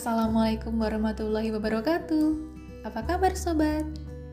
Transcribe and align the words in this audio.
Assalamualaikum 0.00 0.80
warahmatullahi 0.80 1.52
wabarakatuh. 1.52 2.32
Apa 2.88 3.04
kabar 3.04 3.36
sobat? 3.36 3.84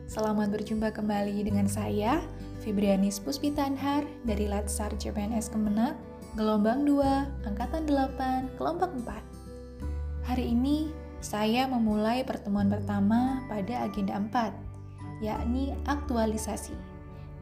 Selamat 0.08 0.48
berjumpa 0.48 0.88
kembali 0.96 1.44
dengan 1.44 1.68
saya, 1.68 2.24
Fibrianis 2.64 3.20
Puspitanhar 3.20 4.08
dari 4.24 4.48
Latsar 4.48 4.96
CPNS 4.96 5.52
Kemenak, 5.52 5.92
gelombang 6.40 6.88
2, 6.88 7.52
angkatan 7.52 7.84
8, 7.84 8.56
kelompok 8.56 8.96
4. 8.96 10.32
Hari 10.32 10.56
ini 10.56 10.88
saya 11.20 11.68
memulai 11.68 12.24
pertemuan 12.24 12.72
pertama 12.72 13.44
pada 13.52 13.84
agenda 13.84 14.16
4, 14.16 15.20
yakni 15.20 15.76
aktualisasi, 15.84 16.72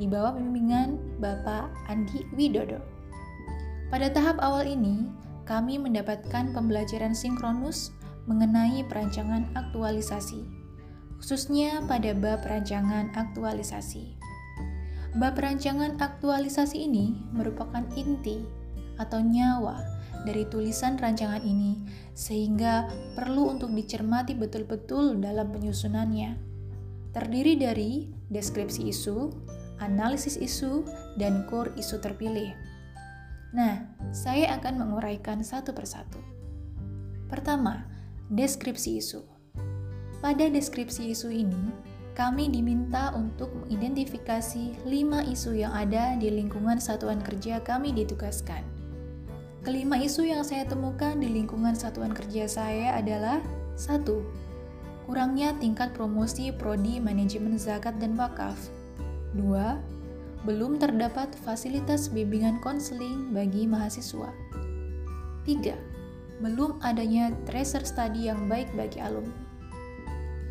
di 0.02 0.10
bawah 0.10 0.34
bimbingan 0.34 0.98
Bapak 1.22 1.70
Andi 1.86 2.26
Widodo. 2.34 2.82
Pada 3.86 4.10
tahap 4.10 4.42
awal 4.42 4.66
ini, 4.66 5.06
kami 5.46 5.78
mendapatkan 5.78 6.50
pembelajaran 6.50 7.14
sinkronus 7.14 7.94
mengenai 8.26 8.82
perancangan 8.86 9.46
aktualisasi, 9.54 10.42
khususnya 11.18 11.82
pada 11.86 12.12
bab 12.12 12.42
perancangan 12.42 13.14
aktualisasi. 13.14 14.18
Bab 15.16 15.38
perancangan 15.38 15.96
aktualisasi 15.96 16.84
ini 16.84 17.16
merupakan 17.32 17.86
inti 17.96 18.44
atau 19.00 19.24
nyawa 19.24 19.80
dari 20.26 20.44
tulisan 20.50 20.98
rancangan 20.98 21.40
ini, 21.46 21.78
sehingga 22.12 22.90
perlu 23.14 23.56
untuk 23.56 23.70
dicermati 23.72 24.34
betul-betul 24.34 25.22
dalam 25.22 25.54
penyusunannya. 25.54 26.36
Terdiri 27.14 27.54
dari 27.56 28.10
deskripsi 28.28 28.90
isu, 28.90 29.32
analisis 29.80 30.36
isu, 30.36 30.84
dan 31.16 31.46
core 31.46 31.72
isu 31.78 31.96
terpilih. 32.02 32.52
Nah, 33.54 33.88
saya 34.12 34.52
akan 34.58 34.84
menguraikan 34.84 35.40
satu 35.40 35.72
persatu. 35.72 36.20
Pertama, 37.30 37.95
deskripsi 38.32 38.98
isu. 38.98 39.22
Pada 40.24 40.48
deskripsi 40.50 41.12
isu 41.12 41.30
ini, 41.30 41.70
kami 42.16 42.48
diminta 42.48 43.12
untuk 43.12 43.52
mengidentifikasi 43.64 44.88
lima 44.88 45.22
isu 45.28 45.54
yang 45.54 45.76
ada 45.76 46.16
di 46.16 46.32
lingkungan 46.32 46.80
satuan 46.80 47.20
kerja 47.20 47.60
kami 47.60 47.92
ditugaskan. 47.92 48.64
Kelima 49.62 49.98
isu 49.98 50.26
yang 50.26 50.46
saya 50.46 50.64
temukan 50.64 51.18
di 51.18 51.28
lingkungan 51.28 51.74
satuan 51.74 52.14
kerja 52.14 52.46
saya 52.46 52.96
adalah 52.96 53.42
satu, 53.76 54.22
Kurangnya 55.06 55.54
tingkat 55.62 55.94
promosi 55.94 56.50
prodi 56.50 56.98
manajemen 56.98 57.54
zakat 57.54 57.94
dan 58.02 58.18
wakaf. 58.18 58.58
2 59.38 59.94
belum 60.42 60.82
terdapat 60.82 61.30
fasilitas 61.46 62.10
bimbingan 62.10 62.58
konseling 62.58 63.30
bagi 63.30 63.70
mahasiswa. 63.70 64.34
3. 65.46 65.95
Belum 66.40 66.76
adanya 66.84 67.32
tracer 67.48 67.80
study 67.84 68.28
yang 68.28 68.44
baik 68.50 68.68
bagi 68.76 69.00
alumni. 69.00 69.32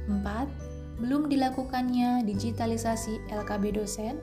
4. 0.09 1.01
Belum 1.01 1.27
dilakukannya 1.29 2.25
digitalisasi 2.25 3.29
LKB 3.29 3.77
dosen. 3.77 4.17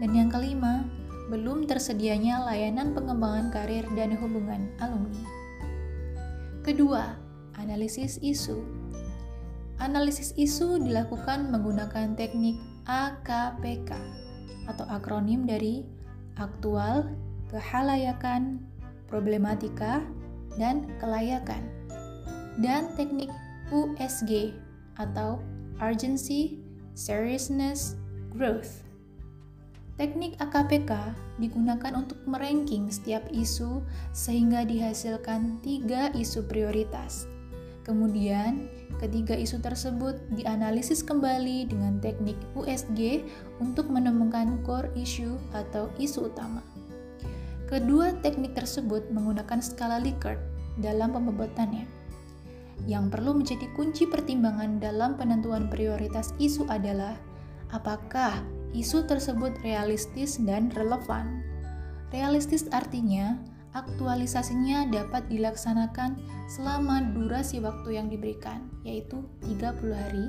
Dan 0.00 0.16
yang 0.16 0.32
kelima, 0.32 0.88
belum 1.28 1.68
tersedianya 1.68 2.42
layanan 2.42 2.96
pengembangan 2.96 3.52
karir 3.52 3.84
dan 3.92 4.16
hubungan 4.16 4.72
alumni. 4.80 5.24
Kedua, 6.64 7.16
analisis 7.60 8.16
isu. 8.20 8.64
Analisis 9.80 10.36
isu 10.36 10.80
dilakukan 10.80 11.48
menggunakan 11.48 12.12
teknik 12.16 12.56
AKPK 12.84 13.96
atau 14.68 14.84
akronim 14.92 15.48
dari 15.48 15.84
aktual, 16.36 17.08
kehalayakan, 17.48 18.60
problematika, 19.08 20.04
dan 20.56 20.88
kelayakan. 20.98 21.62
Dan 22.58 22.90
teknik 22.98 23.30
USG 23.70 24.54
atau 24.98 25.38
urgency, 25.78 26.58
seriousness, 26.96 27.94
growth. 28.34 28.82
Teknik 30.00 30.40
AKPK 30.40 31.12
digunakan 31.36 31.92
untuk 31.92 32.16
meranking 32.24 32.88
setiap 32.88 33.20
isu 33.30 33.84
sehingga 34.16 34.64
dihasilkan 34.64 35.60
tiga 35.60 36.08
isu 36.16 36.48
prioritas. 36.48 37.28
Kemudian, 37.84 38.64
Ketiga 39.00 39.32
isu 39.32 39.64
tersebut 39.64 40.20
dianalisis 40.36 41.00
kembali 41.00 41.72
dengan 41.72 41.96
teknik 42.04 42.36
USG 42.52 43.24
untuk 43.56 43.88
menemukan 43.88 44.60
core 44.60 44.92
issue 44.92 45.40
atau 45.56 45.88
isu 45.96 46.28
utama. 46.28 46.60
Kedua 47.70 48.10
teknik 48.18 48.58
tersebut 48.58 49.14
menggunakan 49.14 49.62
skala 49.62 50.02
Likert 50.02 50.42
dalam 50.82 51.14
pembobotannya. 51.14 51.86
Yang 52.90 53.14
perlu 53.14 53.38
menjadi 53.38 53.70
kunci 53.78 54.10
pertimbangan 54.10 54.82
dalam 54.82 55.14
penentuan 55.14 55.70
prioritas 55.70 56.34
isu 56.42 56.66
adalah 56.66 57.14
apakah 57.70 58.42
isu 58.74 59.06
tersebut 59.06 59.54
realistis 59.62 60.42
dan 60.42 60.74
relevan. 60.74 61.46
Realistis 62.10 62.66
artinya 62.74 63.38
aktualisasinya 63.70 64.90
dapat 64.90 65.30
dilaksanakan 65.30 66.18
selama 66.50 67.06
durasi 67.14 67.62
waktu 67.62 68.02
yang 68.02 68.10
diberikan, 68.10 68.66
yaitu 68.82 69.22
30 69.46 69.94
hari, 69.94 70.26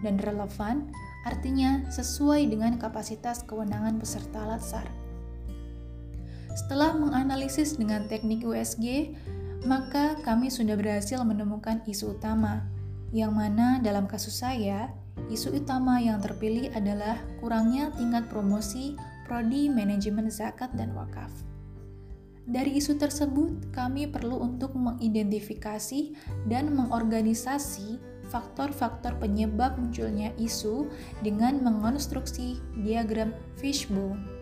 dan 0.00 0.16
relevan 0.24 0.88
artinya 1.28 1.84
sesuai 1.92 2.48
dengan 2.48 2.80
kapasitas 2.80 3.44
kewenangan 3.44 4.00
peserta 4.00 4.48
latsar. 4.48 5.09
Setelah 6.54 6.98
menganalisis 6.98 7.78
dengan 7.78 8.10
teknik 8.10 8.42
USG, 8.42 9.14
maka 9.68 10.16
kami 10.24 10.48
sudah 10.48 10.74
berhasil 10.74 11.20
menemukan 11.22 11.84
isu 11.84 12.16
utama, 12.16 12.64
yang 13.10 13.34
mana 13.34 13.82
dalam 13.82 14.06
kasus 14.06 14.40
saya, 14.40 14.90
isu 15.28 15.62
utama 15.62 16.00
yang 16.00 16.22
terpilih 16.22 16.70
adalah 16.72 17.18
kurangnya 17.42 17.90
tingkat 17.98 18.26
promosi 18.30 18.94
prodi 19.28 19.70
manajemen 19.70 20.26
zakat 20.26 20.72
dan 20.74 20.90
wakaf. 20.96 21.30
Dari 22.50 22.82
isu 22.82 22.98
tersebut, 22.98 23.70
kami 23.70 24.10
perlu 24.10 24.42
untuk 24.42 24.74
mengidentifikasi 24.74 26.18
dan 26.50 26.74
mengorganisasi 26.74 28.00
faktor-faktor 28.26 29.18
penyebab 29.22 29.78
munculnya 29.78 30.34
isu 30.34 30.90
dengan 31.22 31.62
mengonstruksi 31.62 32.58
diagram 32.82 33.30
fishbone. 33.58 34.39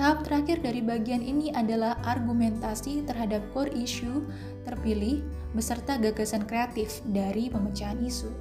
Tahap 0.00 0.24
terakhir 0.24 0.64
dari 0.64 0.80
bagian 0.80 1.20
ini 1.20 1.52
adalah 1.52 2.00
argumentasi 2.08 3.04
terhadap 3.04 3.44
core 3.52 3.68
issue 3.76 4.24
terpilih 4.64 5.20
beserta 5.52 6.00
gagasan 6.00 6.48
kreatif 6.48 7.04
dari 7.12 7.52
pemecahan 7.52 8.00
isu. 8.00 8.32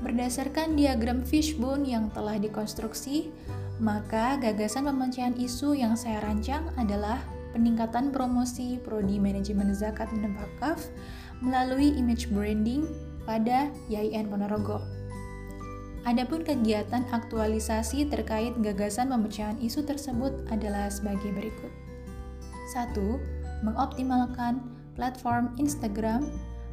Berdasarkan 0.00 0.80
diagram 0.80 1.20
fishbone 1.28 1.84
yang 1.84 2.08
telah 2.16 2.40
dikonstruksi, 2.40 3.28
maka 3.84 4.40
gagasan 4.40 4.88
pemecahan 4.88 5.36
isu 5.36 5.76
yang 5.76 5.92
saya 5.92 6.24
rancang 6.24 6.72
adalah 6.80 7.20
peningkatan 7.52 8.08
promosi 8.08 8.80
prodi 8.80 9.20
manajemen 9.20 9.76
zakat 9.76 10.08
dan 10.24 10.40
wakaf 10.40 10.88
melalui 11.44 11.92
image 12.00 12.32
branding 12.32 12.88
pada 13.28 13.68
YIN 13.92 14.32
Ponorogo. 14.32 14.99
Adapun 16.08 16.40
kegiatan 16.40 17.04
aktualisasi 17.12 18.08
terkait 18.08 18.56
gagasan 18.64 19.12
pemecahan 19.12 19.60
isu 19.60 19.84
tersebut 19.84 20.32
adalah 20.48 20.88
sebagai 20.88 21.28
berikut. 21.36 21.72
1. 22.72 22.96
Mengoptimalkan 23.60 24.64
platform 24.96 25.52
Instagram 25.60 26.24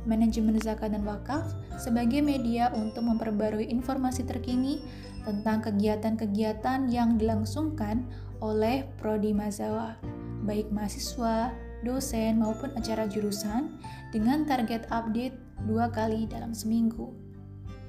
manajemen 0.08 0.56
zakat 0.64 0.96
dan 0.96 1.04
wakaf 1.04 1.44
sebagai 1.76 2.24
media 2.24 2.72
untuk 2.72 3.04
memperbarui 3.04 3.68
informasi 3.68 4.24
terkini 4.24 4.80
tentang 5.28 5.60
kegiatan-kegiatan 5.60 6.88
yang 6.88 7.20
dilangsungkan 7.20 8.08
oleh 8.40 8.88
Prodi 8.96 9.36
Mazawa 9.36 10.00
baik 10.48 10.72
mahasiswa, 10.72 11.52
dosen, 11.84 12.40
maupun 12.40 12.72
acara 12.80 13.04
jurusan 13.12 13.76
dengan 14.16 14.48
target 14.48 14.88
update 14.88 15.36
dua 15.68 15.92
kali 15.92 16.24
dalam 16.32 16.56
seminggu. 16.56 17.27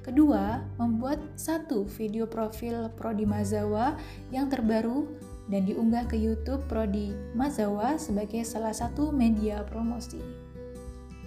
Kedua, 0.01 0.63
membuat 0.79 1.19
satu 1.35 1.83
video 1.85 2.25
profil 2.25 2.87
Prodi 2.95 3.27
Mazawa 3.27 3.99
yang 4.31 4.47
terbaru 4.47 5.05
dan 5.51 5.67
diunggah 5.67 6.07
ke 6.07 6.15
YouTube 6.15 6.63
Prodi 6.71 7.13
Mazawa 7.35 7.99
sebagai 7.99 8.41
salah 8.47 8.73
satu 8.73 9.11
media 9.11 9.61
promosi. 9.67 10.21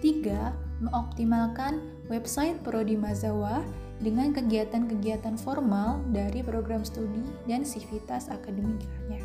Tiga, 0.03 0.51
mengoptimalkan 0.83 1.79
website 2.11 2.59
Prodi 2.67 2.99
Mazawa 2.99 3.63
dengan 4.03 4.35
kegiatan-kegiatan 4.35 5.39
formal 5.39 6.03
dari 6.11 6.43
program 6.43 6.83
studi 6.83 7.23
dan 7.47 7.63
sivitas 7.63 8.27
akademiknya. 8.27 9.23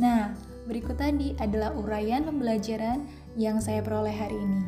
Nah, 0.00 0.32
Berikut 0.64 0.96
tadi 0.96 1.36
adalah 1.36 1.76
uraian 1.76 2.24
pembelajaran 2.24 3.04
yang 3.36 3.60
saya 3.60 3.84
peroleh 3.84 4.16
hari 4.16 4.40
ini. 4.40 4.64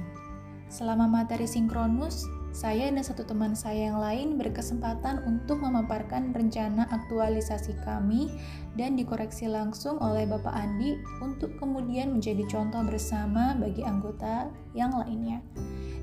Selama 0.69 1.09
materi 1.09 1.49
sinkronus, 1.49 2.29
saya 2.57 2.89
dan 2.89 3.05
satu 3.05 3.21
teman 3.29 3.53
saya 3.53 3.93
yang 3.93 4.01
lain 4.01 4.41
berkesempatan 4.41 5.21
untuk 5.29 5.61
memaparkan 5.61 6.33
rencana 6.33 6.89
aktualisasi 6.89 7.77
kami 7.85 8.33
dan 8.81 8.97
dikoreksi 8.97 9.45
langsung 9.45 10.01
oleh 10.01 10.25
Bapak 10.25 10.57
Andi 10.57 10.97
untuk 11.21 11.53
kemudian 11.61 12.17
menjadi 12.17 12.49
contoh 12.49 12.81
bersama 12.89 13.53
bagi 13.61 13.85
anggota 13.85 14.49
yang 14.73 14.97
lainnya. 14.97 15.45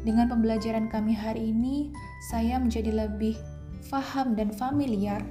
Dengan 0.06 0.30
pembelajaran 0.30 0.94
kami 0.94 1.18
hari 1.18 1.50
ini, 1.50 1.90
saya 2.30 2.62
menjadi 2.62 2.94
lebih 3.10 3.34
faham 3.90 4.38
dan 4.38 4.54
familiar 4.54 5.26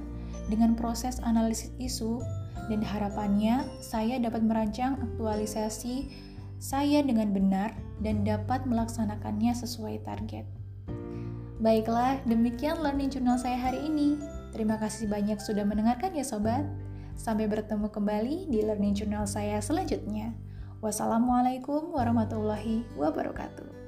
dengan 0.51 0.75
proses 0.75 1.23
analisis 1.23 1.71
isu 1.79 2.19
dan 2.67 2.83
harapannya 2.83 3.63
saya 3.79 4.19
dapat 4.19 4.43
merancang 4.43 4.99
aktualisasi 4.99 6.11
saya 6.59 6.99
dengan 6.99 7.31
benar 7.31 7.71
dan 8.03 8.27
dapat 8.27 8.67
melaksanakannya 8.67 9.55
sesuai 9.55 10.03
target. 10.03 10.62
Baiklah, 11.63 12.19
demikian 12.27 12.83
learning 12.83 13.07
journal 13.07 13.39
saya 13.39 13.55
hari 13.55 13.87
ini. 13.87 14.19
Terima 14.51 14.75
kasih 14.75 15.07
banyak 15.07 15.39
sudah 15.39 15.63
mendengarkan 15.63 16.11
ya 16.11 16.27
sobat. 16.27 16.67
Sampai 17.15 17.47
bertemu 17.47 17.87
kembali 17.87 18.51
di 18.51 18.59
learning 18.67 18.91
journal 18.91 19.23
saya 19.23 19.63
selanjutnya. 19.63 20.35
Wassalamualaikum 20.83 21.95
warahmatullahi 21.95 22.83
wabarakatuh. 22.99 23.82